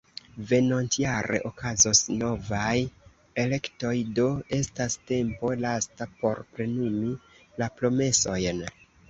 [0.51, 2.73] Venontjare okazos novaj
[3.43, 4.25] elektoj, do
[4.61, 7.15] estas tempo lasta por plenumi
[7.65, 8.67] la promesojn.